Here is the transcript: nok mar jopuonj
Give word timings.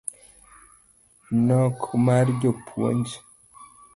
nok 1.45 1.79
mar 2.05 2.27
jopuonj 2.41 3.09